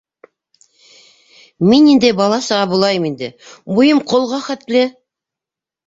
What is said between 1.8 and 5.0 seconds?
ниндәй бала-саға булайым инде, буйым ҡолға хәтле!